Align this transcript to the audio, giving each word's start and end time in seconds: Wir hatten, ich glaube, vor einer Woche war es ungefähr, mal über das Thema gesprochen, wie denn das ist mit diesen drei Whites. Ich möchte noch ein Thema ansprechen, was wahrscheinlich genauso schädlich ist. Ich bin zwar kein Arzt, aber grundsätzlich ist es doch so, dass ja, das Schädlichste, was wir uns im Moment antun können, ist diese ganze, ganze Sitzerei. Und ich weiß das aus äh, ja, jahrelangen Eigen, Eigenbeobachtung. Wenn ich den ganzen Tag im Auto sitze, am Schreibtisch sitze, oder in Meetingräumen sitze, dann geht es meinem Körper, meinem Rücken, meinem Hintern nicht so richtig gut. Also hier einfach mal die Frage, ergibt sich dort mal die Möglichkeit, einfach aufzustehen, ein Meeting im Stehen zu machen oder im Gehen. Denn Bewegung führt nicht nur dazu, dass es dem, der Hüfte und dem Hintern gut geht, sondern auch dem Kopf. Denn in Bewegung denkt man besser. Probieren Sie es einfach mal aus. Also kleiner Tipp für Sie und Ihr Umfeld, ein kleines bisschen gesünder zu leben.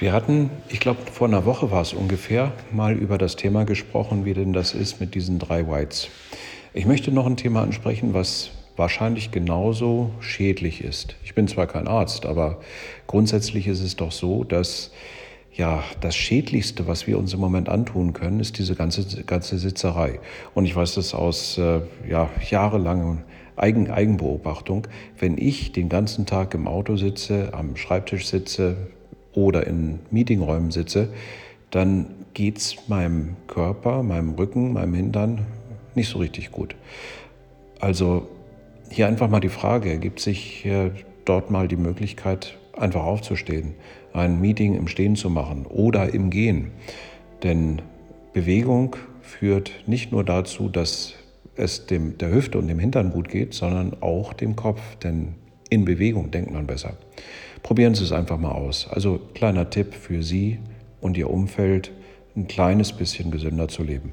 Wir 0.00 0.12
hatten, 0.12 0.50
ich 0.68 0.78
glaube, 0.78 1.00
vor 1.10 1.26
einer 1.26 1.44
Woche 1.44 1.72
war 1.72 1.82
es 1.82 1.92
ungefähr, 1.92 2.52
mal 2.70 2.94
über 2.94 3.18
das 3.18 3.34
Thema 3.34 3.64
gesprochen, 3.64 4.24
wie 4.24 4.32
denn 4.32 4.52
das 4.52 4.72
ist 4.72 5.00
mit 5.00 5.16
diesen 5.16 5.40
drei 5.40 5.66
Whites. 5.66 6.08
Ich 6.72 6.86
möchte 6.86 7.10
noch 7.10 7.26
ein 7.26 7.36
Thema 7.36 7.62
ansprechen, 7.62 8.14
was 8.14 8.50
wahrscheinlich 8.76 9.32
genauso 9.32 10.12
schädlich 10.20 10.84
ist. 10.84 11.16
Ich 11.24 11.34
bin 11.34 11.48
zwar 11.48 11.66
kein 11.66 11.88
Arzt, 11.88 12.26
aber 12.26 12.60
grundsätzlich 13.08 13.66
ist 13.66 13.80
es 13.80 13.96
doch 13.96 14.12
so, 14.12 14.44
dass 14.44 14.92
ja, 15.52 15.82
das 16.00 16.14
Schädlichste, 16.14 16.86
was 16.86 17.08
wir 17.08 17.18
uns 17.18 17.34
im 17.34 17.40
Moment 17.40 17.68
antun 17.68 18.12
können, 18.12 18.38
ist 18.38 18.58
diese 18.58 18.76
ganze, 18.76 19.24
ganze 19.24 19.58
Sitzerei. 19.58 20.20
Und 20.54 20.64
ich 20.64 20.76
weiß 20.76 20.94
das 20.94 21.12
aus 21.12 21.58
äh, 21.58 21.80
ja, 22.08 22.30
jahrelangen 22.48 23.24
Eigen, 23.56 23.90
Eigenbeobachtung. 23.90 24.86
Wenn 25.18 25.36
ich 25.36 25.72
den 25.72 25.88
ganzen 25.88 26.24
Tag 26.24 26.54
im 26.54 26.68
Auto 26.68 26.94
sitze, 26.94 27.48
am 27.52 27.74
Schreibtisch 27.74 28.28
sitze, 28.28 28.76
oder 29.46 29.66
in 29.66 30.00
Meetingräumen 30.10 30.70
sitze, 30.70 31.08
dann 31.70 32.06
geht 32.34 32.58
es 32.58 32.88
meinem 32.88 33.36
Körper, 33.46 34.02
meinem 34.02 34.34
Rücken, 34.34 34.72
meinem 34.72 34.94
Hintern 34.94 35.46
nicht 35.94 36.08
so 36.08 36.18
richtig 36.18 36.50
gut. 36.50 36.74
Also 37.80 38.28
hier 38.90 39.06
einfach 39.06 39.28
mal 39.28 39.40
die 39.40 39.48
Frage, 39.48 39.90
ergibt 39.90 40.20
sich 40.20 40.66
dort 41.24 41.50
mal 41.50 41.68
die 41.68 41.76
Möglichkeit, 41.76 42.56
einfach 42.76 43.04
aufzustehen, 43.04 43.74
ein 44.12 44.40
Meeting 44.40 44.74
im 44.74 44.88
Stehen 44.88 45.16
zu 45.16 45.30
machen 45.30 45.66
oder 45.66 46.12
im 46.12 46.30
Gehen. 46.30 46.72
Denn 47.42 47.82
Bewegung 48.32 48.96
führt 49.20 49.72
nicht 49.86 50.10
nur 50.10 50.24
dazu, 50.24 50.68
dass 50.68 51.14
es 51.54 51.86
dem, 51.86 52.18
der 52.18 52.30
Hüfte 52.30 52.58
und 52.58 52.68
dem 52.68 52.78
Hintern 52.78 53.10
gut 53.10 53.28
geht, 53.28 53.52
sondern 53.52 53.96
auch 54.00 54.32
dem 54.32 54.56
Kopf. 54.56 54.80
Denn 54.96 55.34
in 55.70 55.84
Bewegung 55.84 56.30
denkt 56.30 56.52
man 56.52 56.66
besser. 56.66 56.96
Probieren 57.62 57.94
Sie 57.94 58.04
es 58.04 58.12
einfach 58.12 58.38
mal 58.38 58.52
aus. 58.52 58.88
Also 58.88 59.20
kleiner 59.34 59.70
Tipp 59.70 59.94
für 59.94 60.22
Sie 60.22 60.58
und 61.00 61.16
Ihr 61.16 61.30
Umfeld, 61.30 61.92
ein 62.36 62.46
kleines 62.46 62.92
bisschen 62.92 63.30
gesünder 63.30 63.68
zu 63.68 63.82
leben. 63.82 64.12